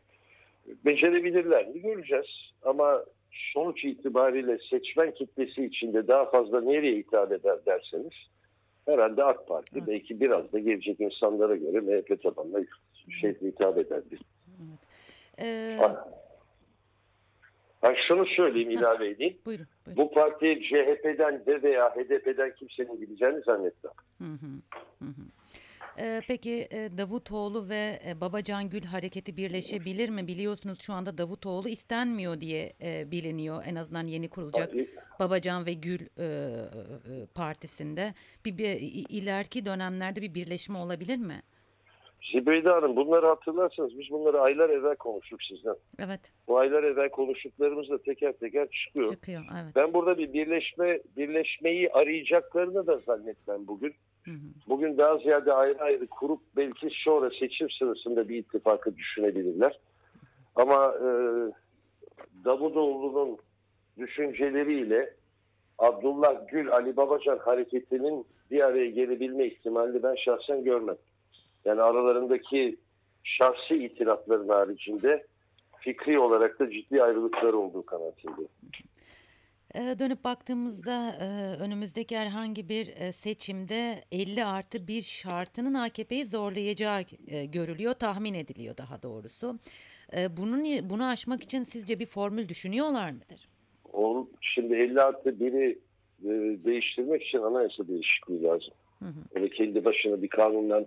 Becerebilirler 0.85 1.67
mi 1.67 1.81
göreceğiz 1.81 2.51
ama 2.63 3.05
sonuç 3.53 3.85
itibariyle 3.85 4.57
seçmen 4.69 5.13
kitlesi 5.13 5.65
içinde 5.65 6.07
daha 6.07 6.25
fazla 6.25 6.61
nereye 6.61 6.97
hitap 6.97 7.31
eder 7.31 7.57
derseniz 7.65 8.13
herhalde 8.85 9.23
AK 9.23 9.47
Parti 9.47 9.71
Evet. 9.75 9.87
belki 9.87 10.19
biraz 10.19 10.53
da 10.53 10.59
gelecek 10.59 11.01
insanlara 11.01 11.55
göre 11.55 11.79
MHP 11.79 12.23
tabanına 12.23 12.59
şey 13.21 13.41
hitap 13.41 13.77
ederdi. 13.77 14.17
Ee, 15.39 15.79
Ben 17.83 17.95
şunu 18.07 18.25
söyleyeyim 18.25 18.69
ilave 18.69 19.09
edeyim. 19.09 19.37
buyurun. 19.45 19.67
buyurun. 19.85 20.03
Bu 20.03 20.11
parti 20.11 20.61
CHP'den 20.69 21.45
de 21.45 21.63
veya 21.63 21.89
HDP'den 21.89 22.55
kimsenin 22.55 22.99
gideceğini 22.99 23.41
zannetmem. 23.41 23.93
Hı 24.17 24.25
hı. 24.25 25.05
Ee, 25.99 26.21
peki 26.27 26.67
e, 26.71 26.97
Davutoğlu 26.97 27.69
ve 27.69 27.99
e, 28.07 28.21
Babacan 28.21 28.69
Gül 28.69 28.83
hareketi 28.83 29.37
birleşebilir 29.37 30.09
mi? 30.09 30.27
Biliyorsunuz 30.27 30.81
şu 30.81 30.93
anda 30.93 31.17
Davutoğlu 31.17 31.69
istenmiyor 31.69 32.41
diye 32.41 32.73
e, 32.81 33.11
biliniyor. 33.11 33.63
En 33.65 33.75
azından 33.75 34.07
yeni 34.07 34.29
kurulacak 34.29 34.73
Babacan 35.19 35.65
ve 35.65 35.73
Gül 35.73 35.99
e, 35.99 36.25
e, 36.25 37.25
partisinde. 37.35 38.13
Bir, 38.45 38.57
bir 38.57 38.79
ileriki 39.09 39.65
dönemlerde 39.65 40.21
bir 40.21 40.33
birleşme 40.33 40.77
olabilir 40.77 41.17
mi? 41.17 41.41
Zibeyde 42.21 42.69
Hanım 42.69 42.95
bunları 42.95 43.25
hatırlarsanız 43.27 43.99
biz 43.99 44.09
bunları 44.11 44.41
aylar 44.41 44.69
evvel 44.69 44.95
konuştuk 44.95 45.43
sizden. 45.43 45.75
Evet, 45.99 46.19
Bu 46.47 46.57
aylar 46.57 46.83
evvel 46.83 47.09
konuştuklarımız 47.09 47.89
da 47.89 47.97
teker 48.01 48.33
teker 48.33 48.67
çıkıyor. 48.69 49.13
çıkıyor. 49.13 49.43
Evet. 49.63 49.75
Ben 49.75 49.93
burada 49.93 50.17
bir 50.17 50.33
birleşme 50.33 50.99
birleşmeyi 51.17 51.91
arayacaklarını 51.91 52.87
da 52.87 52.97
zannetmem 52.97 53.67
bugün. 53.67 53.93
Hı 54.25 54.31
hı. 54.31 54.35
Bugün 54.67 54.97
daha 54.97 55.17
ziyade 55.17 55.53
ayrı 55.53 55.79
ayrı 55.79 56.07
kurup 56.07 56.39
belki 56.55 56.89
sonra 57.03 57.29
seçim 57.39 57.69
sırasında 57.69 58.29
bir 58.29 58.35
ittifakı 58.37 58.97
düşünebilirler. 58.97 59.79
Ama 60.55 60.93
e, 60.95 61.07
Davutoğlu'nun 62.45 63.37
düşünceleriyle 63.97 65.13
Abdullah 65.77 66.47
Gül, 66.47 66.71
Ali 66.71 66.97
Babacan 66.97 67.37
hareketinin 67.37 68.25
bir 68.51 68.61
araya 68.61 68.89
gelebilme 68.89 69.45
ihtimalini 69.45 70.03
ben 70.03 70.15
şahsen 70.15 70.63
görmem. 70.63 70.97
Yani 71.65 71.81
aralarındaki 71.81 72.77
şahsi 73.23 73.75
itirafların 73.75 74.47
haricinde 74.47 75.25
fikri 75.79 76.19
olarak 76.19 76.59
da 76.59 76.71
ciddi 76.71 77.03
ayrılıklar 77.03 77.53
olduğu 77.53 77.85
kanaatindeyim. 77.85 78.49
Ee, 79.75 79.99
dönüp 79.99 80.23
baktığımızda 80.23 81.15
e, 81.21 81.25
önümüzdeki 81.63 82.17
herhangi 82.17 82.69
bir 82.69 82.87
e, 82.87 83.11
seçimde 83.11 84.03
50 84.11 84.45
artı 84.45 84.87
bir 84.87 85.01
şartının 85.01 85.73
AKP'yi 85.73 86.25
zorlayacağı 86.25 87.01
e, 87.27 87.45
görülüyor, 87.45 87.93
tahmin 87.93 88.33
ediliyor 88.33 88.77
daha 88.77 89.03
doğrusu. 89.03 89.59
Bunun 90.37 90.89
bunu 90.89 91.07
aşmak 91.07 91.43
için 91.43 91.63
sizce 91.63 91.99
bir 91.99 92.05
formül 92.05 92.49
düşünüyorlar 92.49 93.11
mıdır? 93.11 93.49
Şimdi 94.41 94.75
50 94.75 95.01
artı 95.01 95.29
1'i 95.29 95.79
e, 96.23 96.29
değiştirmek 96.65 97.23
için 97.23 97.37
anayasa 97.37 97.87
değişikliği 97.87 98.43
lazım. 98.43 98.73
Hı 98.99 99.05
hı. 99.05 99.19
Öyle 99.35 99.49
kendi 99.49 99.85
başına 99.85 100.21
bir 100.21 100.27
kanundan 100.27 100.85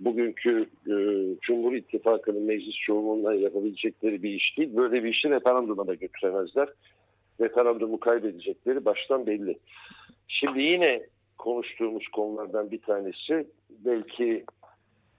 bugünkü 0.00 0.66
e, 0.86 0.94
Cumhur 1.40 1.72
İttifakı'nın 1.72 2.42
meclis 2.42 2.76
çoğunluğuna 2.76 3.34
yapabilecekleri 3.34 4.22
bir 4.22 4.30
iş 4.30 4.58
değil. 4.58 4.76
Böyle 4.76 5.04
bir 5.04 5.08
işi 5.08 5.30
referanduma 5.30 5.86
da 5.86 5.94
götüremezler. 5.94 6.68
Referandumu 7.40 8.00
kaybedecekleri 8.00 8.84
baştan 8.84 9.26
belli. 9.26 9.58
Şimdi 10.28 10.60
yine 10.60 11.02
konuştuğumuz 11.38 12.08
konulardan 12.08 12.70
bir 12.70 12.80
tanesi 12.80 13.46
belki 13.70 14.44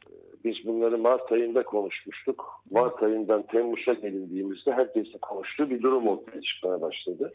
e, 0.07 0.13
biz 0.45 0.55
bunları 0.65 0.97
Mart 0.97 1.31
ayında 1.31 1.63
konuşmuştuk. 1.63 2.63
Mart 2.71 3.03
ayından 3.03 3.41
Temmuz'a 3.41 3.93
gelindiğimizde 3.93 4.71
herkesin 4.71 5.17
konuştuğu 5.17 5.69
bir 5.69 5.81
durum 5.81 6.07
ortaya 6.07 6.41
çıkmaya 6.41 6.81
başladı. 6.81 7.33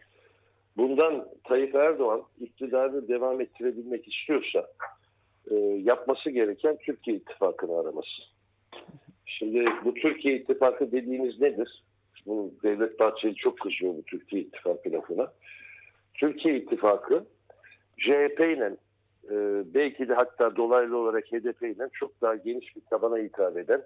Bundan 0.77 1.29
Tayyip 1.45 1.75
Erdoğan 1.75 2.23
iktidarını 2.41 3.09
devam 3.09 3.41
ettirebilmek 3.41 4.09
istiyorsa 4.09 4.67
e, 5.51 5.55
yapması 5.85 6.31
gereken 6.31 6.77
Türkiye 6.77 7.17
İttifakı'nı 7.17 7.79
araması. 7.79 8.23
Şimdi 9.27 9.65
bu 9.85 9.95
Türkiye 9.95 10.37
İttifakı 10.37 10.93
dediğiniz 10.93 11.41
nedir? 11.41 11.83
Bu 12.27 12.55
Devlet 12.63 13.01
Bahçeli 13.01 13.35
çok 13.35 13.61
kızıyor 13.61 13.95
bu 13.95 14.03
Türkiye 14.03 14.43
İttifakı 14.43 14.93
lafına. 14.93 15.33
Türkiye 16.15 16.57
İttifakı 16.57 17.25
CHP 17.99 18.41
ile 18.41 18.77
e, 19.31 19.35
belki 19.75 20.09
de 20.09 20.15
hatta 20.15 20.57
dolaylı 20.57 20.99
olarak 20.99 21.25
HDP 21.25 21.63
ile 21.63 21.89
çok 21.93 22.21
daha 22.23 22.35
geniş 22.35 22.77
bir 22.77 22.83
tabana 22.91 23.19
hitap 23.19 23.57
eden 23.57 23.83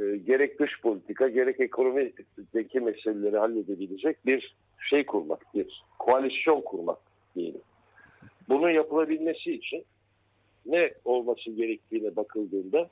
e, 0.00 0.16
gerek 0.16 0.60
dış 0.60 0.80
politika 0.80 1.28
gerek 1.28 1.60
ekonomideki 1.60 2.80
meseleleri 2.80 3.36
halledebilecek 3.36 4.26
bir 4.26 4.56
şey 4.90 5.06
kurmak, 5.06 5.54
bir 5.54 5.84
koalisyon 5.98 6.60
kurmak 6.60 6.98
diyelim. 7.34 7.60
Bunun 8.48 8.70
yapılabilmesi 8.70 9.52
için 9.52 9.84
ne 10.66 10.90
olması 11.04 11.50
gerektiğine 11.50 12.16
bakıldığında 12.16 12.90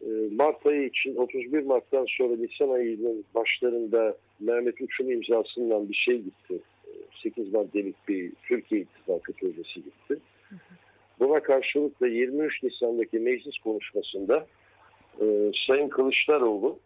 e, 0.00 0.08
Mart 0.32 0.66
ayı 0.66 0.86
için 0.86 1.16
31 1.16 1.62
Mart'tan 1.62 2.06
sonra 2.18 2.36
Nisan 2.36 2.70
ayının 2.70 3.24
başlarında 3.34 4.16
Mehmet 4.40 4.80
Uç'un 4.80 5.08
imzasından 5.08 5.88
bir 5.88 5.94
şey 5.94 6.18
gitti. 6.18 6.60
E, 6.86 6.90
8 7.22 7.52
maddelik 7.52 8.08
bir 8.08 8.32
Türkiye 8.48 8.80
İttifakı 8.80 9.32
projesi 9.32 9.74
gitti. 9.74 10.18
Buna 11.20 11.40
karşılık 11.42 12.00
da 12.00 12.06
23 12.06 12.62
Nisan'daki 12.62 13.18
meclis 13.18 13.58
konuşmasında 13.58 14.46
e, 15.20 15.52
Sayın 15.66 15.88
Kılıçdaroğlu 15.88 16.78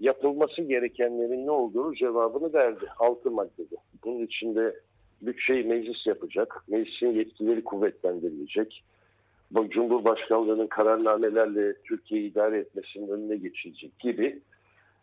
yapılması 0.00 0.62
gerekenlerin 0.62 1.46
ne 1.46 1.50
olduğunu 1.50 1.94
cevabını 1.94 2.52
verdi. 2.52 2.86
Altı 2.98 3.30
maddede. 3.30 3.76
Bunun 4.04 4.26
içinde 4.26 4.74
bütçeyi 5.22 5.64
meclis 5.64 6.06
yapacak. 6.06 6.64
Meclisin 6.68 7.06
yetkileri 7.06 7.64
kuvvetlendirilecek. 7.64 8.84
Bu 9.54 9.70
Cumhurbaşkanlığının 9.70 10.66
kararnamelerle 10.66 11.74
Türkiye'yi 11.82 12.30
idare 12.30 12.58
etmesinin 12.58 13.08
önüne 13.08 13.36
geçilecek 13.36 13.98
gibi 13.98 14.40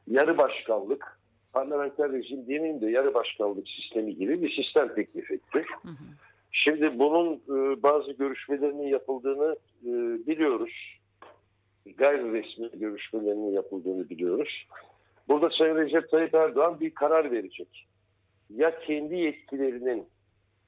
yarı 0.08 0.38
başkanlık, 0.38 1.20
parlamenter 1.54 2.12
rejim 2.12 2.48
demeyeyim 2.48 2.82
de 2.82 2.90
yarı 2.90 3.14
başkanlık 3.14 3.68
sistemi 3.68 4.16
gibi 4.16 4.42
bir 4.42 4.64
sistem 4.64 4.96
teklif 4.96 5.32
etti. 5.32 5.66
Hı 5.82 5.90
hı. 5.90 5.96
Şimdi 6.52 7.00
bunun 7.00 7.34
e, 7.36 7.84
bazı 7.84 8.12
görüşmelerinin 8.12 8.88
yapıldığını 8.88 9.56
e, 9.86 9.90
biliyoruz. 10.28 11.00
Gayri 11.98 12.34
resmi 12.34 12.80
görüşmelerinin 12.80 13.52
yapıldığını 13.52 14.10
biliyoruz. 14.10 14.66
Burada 15.28 15.50
Sayın 15.50 15.76
Recep 15.76 16.12
Tayyip 16.12 16.36
Erdoğan 16.36 16.80
bir 16.80 16.90
karar 16.90 17.32
verecek. 17.32 17.88
Ya 18.50 18.80
kendi 18.80 19.16
yetkilerinin 19.16 20.06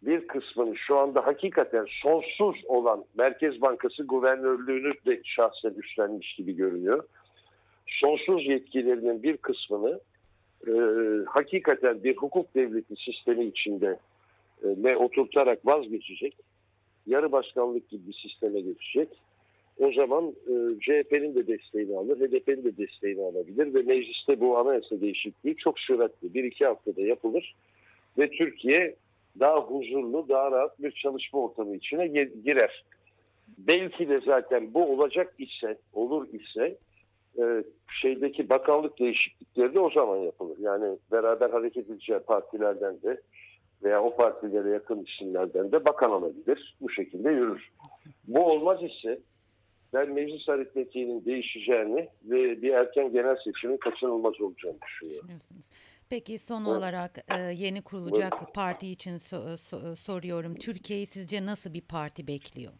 bir 0.05 0.27
kısmını 0.27 0.77
şu 0.77 0.97
anda 0.97 1.27
hakikaten 1.27 1.85
sonsuz 2.01 2.55
olan 2.65 3.05
Merkez 3.17 3.61
Bankası 3.61 4.03
guvernörlüğünü 4.03 4.93
de 5.05 5.21
şahsen 5.23 5.73
üstlenmiş 5.83 6.35
gibi 6.35 6.55
görünüyor. 6.55 7.03
Sonsuz 7.87 8.45
yetkilerinin 8.45 9.23
bir 9.23 9.37
kısmını 9.37 9.99
e, 10.67 10.73
hakikaten 11.27 12.03
bir 12.03 12.17
hukuk 12.17 12.55
devleti 12.55 12.95
sistemi 12.95 13.45
içinde 13.45 13.99
e, 14.63 14.67
ve 14.83 14.97
oturtarak 14.97 15.65
vazgeçecek. 15.65 16.35
Yarı 17.07 17.31
başkanlık 17.31 17.89
gibi 17.89 18.07
bir 18.07 18.13
sisteme 18.13 18.61
geçecek. 18.61 19.09
O 19.79 19.91
zaman 19.91 20.23
e, 20.27 20.53
CHP'nin 20.79 21.35
de 21.35 21.47
desteğini 21.47 21.97
alır, 21.97 22.17
HDP'nin 22.17 22.63
de 22.63 22.77
desteğini 22.77 23.21
alabilir 23.21 23.73
ve 23.73 23.81
mecliste 23.81 24.39
bu 24.39 24.57
anayasa 24.57 25.01
değişikliği 25.01 25.55
çok 25.55 25.79
süratli 25.79 26.33
bir 26.33 26.43
iki 26.43 26.65
haftada 26.65 27.01
yapılır 27.01 27.55
ve 28.17 28.29
Türkiye 28.29 28.95
daha 29.39 29.57
huzurlu, 29.57 30.29
daha 30.29 30.51
rahat 30.51 30.79
bir 30.79 30.91
çalışma 30.91 31.39
ortamı 31.39 31.75
içine 31.75 32.07
girer. 32.43 32.83
Belki 33.57 34.09
de 34.09 34.21
zaten 34.25 34.73
bu 34.73 34.85
olacak 34.85 35.33
ise, 35.37 35.77
olur 35.93 36.27
ise 36.33 36.77
e, 37.39 37.63
şeydeki 38.01 38.49
bakanlık 38.49 38.99
değişiklikleri 38.99 39.73
de 39.73 39.79
o 39.79 39.89
zaman 39.89 40.17
yapılır. 40.17 40.57
Yani 40.59 40.97
beraber 41.11 41.49
hareket 41.49 41.89
edeceği 41.89 42.19
partilerden 42.19 43.01
de 43.01 43.21
veya 43.83 44.03
o 44.03 44.15
partilere 44.15 44.69
yakın 44.69 45.03
isimlerden 45.03 45.71
de 45.71 45.85
bakan 45.85 46.09
alabilir. 46.11 46.75
Bu 46.81 46.89
şekilde 46.89 47.29
yürür. 47.29 47.69
Bu 48.27 48.45
olmaz 48.45 48.79
ise 48.83 49.19
ben 49.93 50.13
meclis 50.13 50.49
aritmetiğinin 50.49 51.25
değişeceğini 51.25 52.07
ve 52.25 52.61
bir 52.61 52.73
erken 52.73 53.11
genel 53.11 53.35
seçimin 53.43 53.77
kaçınılmaz 53.77 54.41
olacağını 54.41 54.77
düşünüyorum. 54.81 55.29
Peki 56.13 56.39
son 56.39 56.65
olarak 56.65 57.11
e, 57.27 57.39
yeni 57.57 57.81
kurulacak 57.81 58.33
parti 58.53 58.87
için 58.87 59.17
so- 59.17 59.57
so- 59.57 59.95
soruyorum. 59.95 60.55
Türkiye'yi 60.55 61.07
sizce 61.07 61.45
nasıl 61.45 61.73
bir 61.73 61.81
parti 61.81 62.27
bekliyor? 62.27 62.73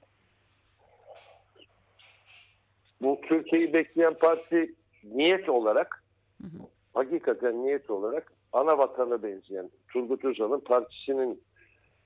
Bu 3.02 3.22
Türkiye'yi 3.22 3.74
bekleyen 3.74 4.14
parti 4.14 4.76
niyet 5.04 5.50
olarak 5.50 6.04
Hı 6.42 6.48
hı. 6.48 6.58
hakikaten 6.94 7.64
niyet 7.64 7.90
olarak 7.90 8.32
ana 8.54 8.78
vatana 8.78 9.24
benzeyen 9.24 9.70
Turgut 9.88 10.26
Özal'ın 10.26 10.60
partisinin 10.60 11.42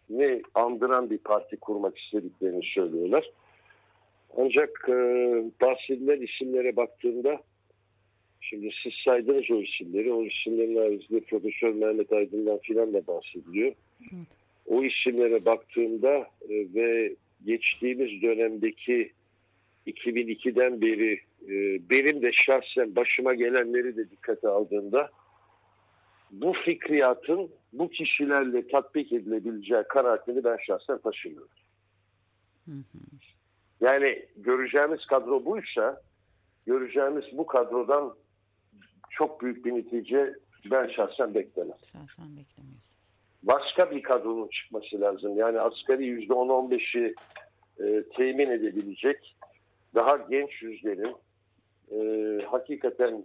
ne 0.10 0.42
andıran 0.54 1.10
bir 1.10 1.18
parti 1.18 1.58
kurmak 1.58 1.98
istediklerini 1.98 2.64
söylüyorlar. 2.74 3.32
Ancak 4.38 4.70
e, 4.90 4.94
bahsedilen 5.62 6.22
isimlere 6.22 6.76
baktığımda 6.76 7.42
şimdi 8.42 8.70
siz 8.84 8.94
saydınız 9.06 9.52
o 9.52 9.62
isimleri. 9.62 10.14
O 10.14 10.24
isimlerin 10.24 10.78
haricinde 10.78 11.20
Profesör 11.20 11.74
Mehmet 11.74 12.14
Aydın'dan 12.14 12.58
filan 12.58 12.94
da 12.94 13.08
bahsediliyor. 13.08 13.74
Evet. 14.02 14.28
O 14.66 14.84
isimlere 14.84 15.46
baktığımda 15.46 16.18
e, 16.50 16.74
ve 16.74 17.16
geçtiğimiz 17.46 18.22
dönemdeki 18.22 19.12
2002'den 19.88 20.82
beri 20.82 21.20
e, 21.50 21.90
benim 21.90 22.22
de 22.22 22.32
şahsen 22.32 22.96
başıma 22.96 23.34
gelenleri 23.34 23.98
de 23.98 24.10
dikkate 24.10 24.48
aldığımda 24.48 25.10
bu 26.32 26.54
fikriyatın 26.54 27.50
bu 27.74 27.90
kişilerle 27.90 28.68
tatbik 28.68 29.14
edilebileceği 29.14 29.84
kanaatini 29.90 30.44
ben 30.44 30.58
şahsen 30.68 30.98
taşımıyorum. 30.98 31.50
Hı 32.66 32.72
hı. 32.72 32.98
Yani 33.82 34.26
göreceğimiz 34.38 35.06
kadro 35.06 35.46
buysa 35.46 36.02
göreceğimiz 36.66 37.26
bu 37.34 37.46
kadrodan 37.46 38.14
çok 39.18 39.42
büyük 39.42 39.66
bir 39.66 39.76
netice 39.76 40.34
ben 40.72 40.88
şahsen 40.88 41.34
beklemem. 41.36 41.78
Şahsen 41.92 42.26
beklemiyorsun. 42.38 42.82
Başka 43.44 43.92
bir 43.92 44.04
kadronun 44.04 44.48
çıkması 44.48 45.02
lazım. 45.02 45.38
Yani 45.38 45.60
asgari 45.60 46.28
%10-15'i 46.28 47.16
e, 47.80 48.04
temin 48.16 48.50
edebilecek 48.50 49.36
daha 49.96 50.18
genç 50.18 50.62
yüzlerin 50.62 51.16
e, 51.92 52.00
hakikaten 52.46 53.24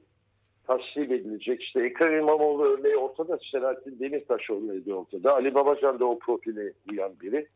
tasvip 0.67 1.13
edilecek. 1.13 1.63
İşte 1.63 1.81
Ekrem 1.81 2.19
İmamoğlu 2.19 2.65
örneği 2.65 2.97
ortada, 2.97 3.39
Selahattin 3.53 3.99
Demirtaş 4.01 4.51
örneği 4.51 4.95
ortada. 4.95 5.35
Ali 5.35 5.55
Babacan 5.55 6.01
da 6.01 6.05
o 6.05 6.19
profile 6.19 6.73
uyan 6.91 7.21
biri. 7.21 7.47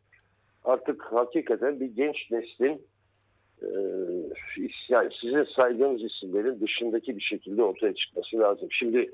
Artık 0.65 1.03
hakikaten 1.03 1.81
bir 1.81 1.87
genç 1.87 2.31
neslin 2.31 2.83
yani 4.89 5.11
sizin 5.21 5.45
saydığınız 5.57 6.03
isimlerin 6.05 6.61
dışındaki 6.61 7.17
bir 7.17 7.23
şekilde 7.23 7.63
ortaya 7.63 7.95
çıkması 7.95 8.39
lazım. 8.39 8.69
Şimdi 8.71 9.11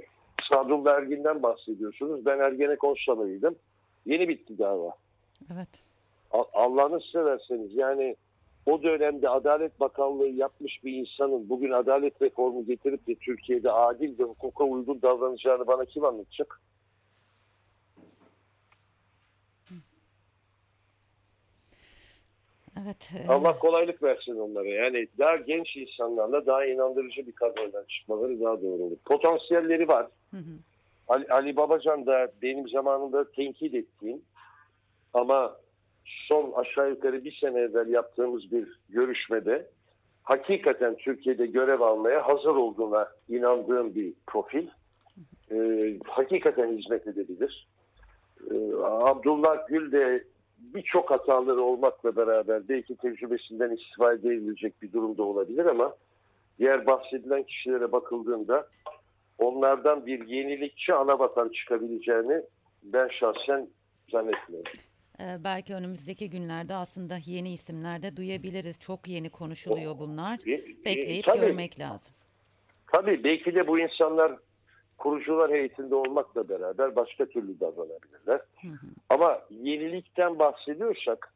Sadullah 0.51 0.95
Ergin'den 0.95 1.43
bahsediyorsunuz. 1.43 2.27
Ben 2.27 2.39
Ergenekon 2.39 2.97
sanığıydım. 3.07 3.57
Yeni 4.07 4.29
bitti 4.29 4.59
dava. 4.59 4.95
Evet. 5.55 5.69
Allah'ını 6.53 7.01
severseniz 7.13 7.75
yani 7.75 8.17
o 8.67 8.83
dönemde 8.83 9.29
Adalet 9.29 9.81
Bakanlığı 9.81 10.29
yapmış 10.29 10.85
bir 10.85 10.93
insanın 10.93 11.49
bugün 11.49 11.71
adalet 11.71 12.23
reformu 12.23 12.67
getirip 12.67 13.07
de 13.07 13.15
Türkiye'de 13.15 13.71
adil 13.71 14.19
ve 14.19 14.23
hukuka 14.23 14.65
uygun 14.65 15.03
davranacağını 15.03 15.67
bana 15.67 15.85
kim 15.85 16.05
anlatacak? 16.05 16.61
Evet. 22.85 23.11
e, 23.27 23.33
Allah 23.33 23.59
kolaylık 23.59 24.03
versin 24.03 24.39
onlara. 24.39 24.69
Yani 24.69 25.09
daha 25.19 25.37
genç 25.37 25.77
insanlarla 25.77 26.47
daha 26.47 26.67
inandırıcı 26.67 27.27
bir 27.27 27.33
kadrodan 27.33 27.85
çıkmaları 27.89 28.41
daha 28.41 28.63
doğru 28.63 28.83
olur. 28.83 28.97
Potansiyelleri 29.05 29.89
var. 29.89 30.07
hı 30.31 30.37
hı. 30.37 30.55
Ali, 31.09 31.27
Ali 31.29 31.57
Babacan 31.57 32.07
da 32.07 32.33
benim 32.43 32.69
zamanında 32.69 33.31
tenkit 33.31 33.75
ettiğim 33.75 34.23
ama 35.15 35.57
son 36.05 36.53
aşağı 36.53 36.91
yukarı 36.91 37.25
bir 37.25 37.39
sene 37.41 37.59
evvel 37.59 37.89
yaptığımız 37.89 38.53
bir 38.53 38.69
görüşmede 38.89 39.67
hakikaten 40.23 40.97
Türkiye'de 40.97 41.47
görev 41.47 41.81
almaya 41.81 42.29
hazır 42.29 42.57
olduğuna 42.57 43.09
inandığım 43.29 43.95
bir 43.95 44.13
profil. 44.27 44.67
Ee, 45.53 45.95
hakikaten 46.07 46.79
hizmet 46.79 47.07
edebilir. 47.07 47.69
Ee, 48.51 48.55
Abdullah 48.83 49.69
Gül 49.69 49.93
de 49.93 50.25
birçok 50.63 51.11
hataları 51.11 51.63
olmakla 51.63 52.17
beraber 52.17 52.69
belki 52.69 52.97
tecrübesinden 52.97 53.71
istifade 53.71 54.29
edilecek 54.29 54.83
bir 54.83 54.93
durumda 54.93 55.23
olabilir 55.23 55.67
ama 55.67 55.95
diğer 56.59 56.87
bahsedilen 56.87 57.43
kişilere 57.43 57.93
bakıldığında 57.93 58.69
onlardan 59.39 60.07
bir 60.07 60.27
yenilikçi 60.27 60.95
anavatan 60.95 61.49
çıkabileceğini 61.49 62.43
ben 62.83 63.09
şahsen 63.09 63.69
zannetmiyorum. 64.11 64.73
e, 65.21 65.45
belki 65.45 65.75
önümüzdeki 65.75 66.31
günlerde 66.31 66.75
aslında 66.75 67.19
yeni 67.27 67.53
isimler 67.53 68.03
de 68.03 68.17
duyabiliriz. 68.17 68.81
Çok 68.81 69.09
yeni 69.09 69.31
konuşuluyor 69.31 69.99
bunlar. 69.99 70.39
Bekleyip 70.85 71.25
tabii, 71.25 71.41
görmek 71.41 71.79
lazım. 71.79 72.15
Tabii 72.93 73.25
belki 73.25 73.55
de 73.55 73.67
bu 73.67 73.79
insanlar 73.79 74.33
kurucular 74.99 75.51
heyetinde 75.51 75.95
olmakla 75.95 76.49
beraber 76.49 76.97
başka 76.97 77.27
türlü 77.27 77.61
davranabilirler. 77.61 78.41
Hı 78.63 78.69
hı. 78.69 78.87
Ama 79.09 79.41
yenilikten 79.51 80.39
bahsediyorsak 80.39 81.33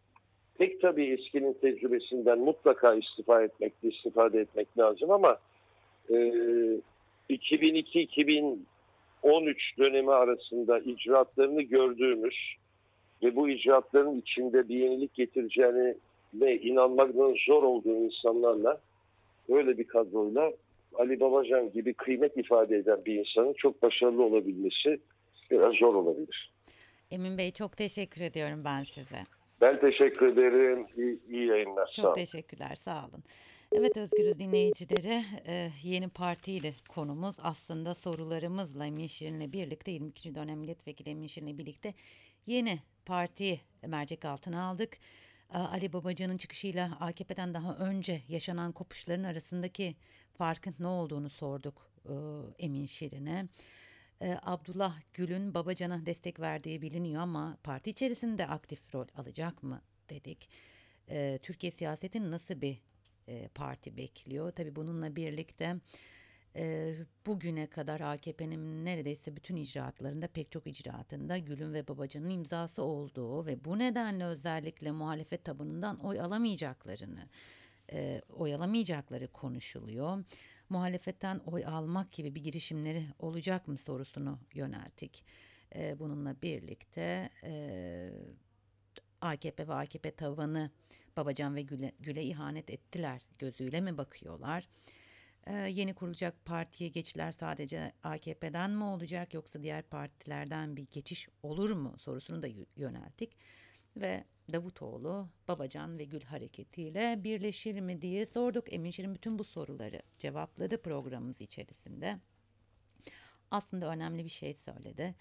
pek 0.58 0.80
tabii 0.80 1.04
eskinin 1.06 1.52
tecrübesinden 1.52 2.38
mutlaka 2.38 2.94
istifa 2.94 3.42
etmek, 3.42 3.72
istifade 3.82 4.40
etmek 4.40 4.78
lazım 4.78 5.10
ama 5.10 5.38
e, 6.10 6.14
2002-2013 7.30 8.58
dönemi 9.78 10.12
arasında 10.12 10.78
icraatlarını 10.78 11.62
gördüğümüz 11.62 12.56
ve 13.22 13.36
bu 13.36 13.48
icraatların 13.48 14.20
içinde 14.20 14.68
bir 14.68 14.76
yenilik 14.76 15.14
getireceğine 15.14 15.94
ve 16.34 16.60
inanmaktan 16.60 17.34
zor 17.46 17.62
olduğu 17.62 17.96
insanlarla 17.96 18.80
öyle 19.48 19.78
bir 19.78 19.84
kadroyla 19.84 20.52
Ali 20.98 21.20
Babacan 21.20 21.72
gibi 21.72 21.94
kıymet 21.94 22.37
ifade 22.37 22.76
eden 22.76 23.04
bir 23.04 23.14
insanın 23.14 23.52
çok 23.52 23.82
başarılı 23.82 24.22
olabilmesi 24.22 25.00
biraz 25.50 25.74
zor 25.74 25.94
olabilir. 25.94 26.52
Emin 27.11 27.38
Bey 27.38 27.52
çok 27.52 27.76
teşekkür 27.76 28.20
ediyorum 28.20 28.62
ben 28.64 28.82
size. 28.85 29.24
Ben 29.61 29.80
teşekkür 29.80 30.26
ederim. 30.26 30.87
İyi, 30.96 31.18
iyi 31.28 31.46
yayınlar. 31.46 31.87
Sağ 31.87 31.92
Çok 31.92 32.04
olun. 32.04 32.14
teşekkürler, 32.14 32.74
sağ 32.74 32.98
olun. 33.06 33.22
Evet 33.72 33.96
Özgürüz 33.96 34.38
dinleyicileri 34.38 35.22
e, 35.46 35.70
yeni 35.82 36.09
partiyle 36.09 36.72
konumuz 36.88 37.37
aslında 37.42 37.94
sorularımızla 37.94 38.87
Emin 38.87 39.06
Şirin'le 39.06 39.52
birlikte 39.52 39.90
22. 39.90 40.35
dönem 40.35 40.59
milletvekili 40.59 41.11
Emin 41.11 41.26
Şirin'le 41.26 41.59
birlikte 41.59 41.94
yeni 42.46 42.78
partiyi 43.06 43.61
mercek 43.87 44.24
altına 44.24 44.64
aldık. 44.68 44.98
E, 45.54 45.59
Ali 45.59 45.92
Babacan'ın 45.92 46.37
çıkışıyla 46.37 46.96
AKP'den 47.00 47.54
daha 47.54 47.76
önce 47.76 48.22
yaşanan 48.28 48.72
kopuşların 48.72 49.24
arasındaki 49.24 49.96
farkın 50.38 50.74
ne 50.78 50.87
olduğunu 50.87 51.30
sorduk 51.30 51.90
e, 52.09 52.14
Emin 52.59 52.87
Şirin'e. 52.87 53.48
E, 54.20 54.38
Abdullah 54.42 55.00
Gül'ün 55.14 55.54
Babacan'a 55.54 56.06
destek 56.06 56.40
verdiği 56.40 56.82
biliniyor 56.82 57.22
ama 57.22 57.56
parti 57.62 57.90
içerisinde 57.90 58.46
aktif 58.46 58.94
rol 58.94 59.06
alacak 59.16 59.62
mı 59.62 59.82
dedik. 60.11 60.48
E, 61.09 61.38
Türkiye 61.42 61.72
siyasetin 61.72 62.30
nasıl 62.30 62.61
bir 62.61 62.82
e, 63.28 63.48
parti 63.48 63.96
bekliyor? 63.96 64.52
Tabii 64.52 64.76
bununla 64.76 65.16
birlikte 65.16 65.76
bugüne 67.26 67.66
kadar 67.66 68.00
AKP'nin 68.00 68.84
neredeyse 68.84 69.36
bütün 69.36 69.56
icraatlarında 69.56 70.28
pek 70.28 70.52
çok 70.52 70.66
icraatında 70.66 71.38
Gül'ün 71.38 71.74
ve 71.74 71.88
Babacan'ın 71.88 72.30
imzası 72.30 72.82
olduğu 72.82 73.46
ve 73.46 73.64
bu 73.64 73.78
nedenle 73.78 74.24
özellikle 74.24 74.90
muhalefet 74.90 75.44
tabanından 75.44 76.04
oy 76.04 76.20
alamayacaklarını 76.20 77.28
e, 77.92 78.22
oy 78.28 78.54
alamayacakları 78.54 79.28
konuşuluyor. 79.28 80.24
Muhalefetten 80.68 81.40
oy 81.46 81.64
almak 81.64 82.12
gibi 82.12 82.34
bir 82.34 82.42
girişimleri 82.42 83.04
olacak 83.18 83.68
mı 83.68 83.78
sorusunu 83.78 84.38
yönelttik. 84.54 85.24
E, 85.74 85.98
bununla 85.98 86.36
birlikte 86.42 87.30
e, 87.44 88.10
AKP 89.20 89.68
ve 89.68 89.74
AKP 89.74 90.10
tavanı 90.10 90.70
Babacan 91.16 91.56
ve 91.56 91.62
Gül'e, 91.62 91.92
Gül'e 92.00 92.22
ihanet 92.22 92.70
ettiler 92.70 93.22
gözüyle 93.38 93.80
mi 93.80 93.98
bakıyorlar? 93.98 94.68
Ee, 95.46 95.52
yeni 95.54 95.94
kurulacak 95.94 96.44
partiye 96.44 96.90
geçiler 96.90 97.32
sadece 97.32 97.92
AKP'den 98.02 98.70
mi 98.70 98.85
olacak 98.85 99.35
yoksa 99.35 99.62
diğer 99.62 99.82
partilerden 99.82 100.76
bir 100.76 100.87
geçiş 100.90 101.28
olur 101.42 101.70
mu 101.70 101.94
sorusunu 101.98 102.42
da 102.42 102.48
yönelttik. 102.76 103.37
Ve 103.96 104.24
Davutoğlu, 104.52 105.28
Babacan 105.48 105.98
ve 105.98 106.04
Gül 106.04 106.22
hareketiyle 106.22 107.24
birleşir 107.24 107.80
mi 107.80 108.02
diye 108.02 108.26
sorduk. 108.26 108.72
Emin 108.72 108.90
Şirin 108.90 109.14
bütün 109.14 109.38
bu 109.38 109.44
soruları 109.44 110.02
cevapladı 110.18 110.82
programımız 110.82 111.40
içerisinde. 111.40 112.18
Aslında 113.50 113.90
önemli 113.90 114.24
bir 114.24 114.30
şey 114.30 114.54
söyledi. 114.54 115.14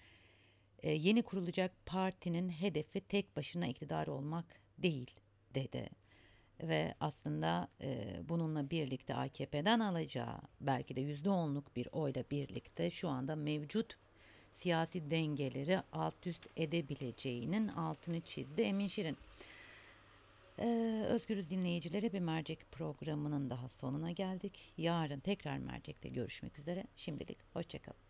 Ee, 0.78 0.92
yeni 0.92 1.22
kurulacak 1.22 1.86
partinin 1.86 2.48
hedefi 2.48 3.00
tek 3.00 3.36
başına 3.36 3.66
iktidar 3.66 4.06
olmak 4.06 4.60
değil 4.78 5.10
dedi. 5.54 5.88
Ve 6.62 6.94
aslında 7.00 7.68
e, 7.80 8.20
bununla 8.28 8.70
birlikte 8.70 9.14
AKP'den 9.14 9.80
alacağı 9.80 10.38
belki 10.60 10.96
de 10.96 11.00
yüzde 11.00 11.30
onluk 11.30 11.76
bir 11.76 11.88
oyla 11.92 12.24
birlikte 12.30 12.90
şu 12.90 13.08
anda 13.08 13.36
mevcut 13.36 13.96
siyasi 14.56 15.10
dengeleri 15.10 15.80
alt 15.92 16.26
üst 16.26 16.46
edebileceğinin 16.56 17.68
altını 17.68 18.20
çizdi 18.20 18.62
Emin 18.62 18.86
Şirin. 18.86 19.16
Ee, 20.58 21.04
Özgürüz 21.08 21.50
dinleyicileri 21.50 22.12
bir 22.12 22.20
mercek 22.20 22.72
programının 22.72 23.50
daha 23.50 23.68
sonuna 23.68 24.10
geldik. 24.10 24.72
Yarın 24.78 25.20
tekrar 25.20 25.58
mercekte 25.58 26.08
görüşmek 26.08 26.58
üzere. 26.58 26.84
Şimdilik 26.96 27.38
hoşçakalın. 27.52 28.05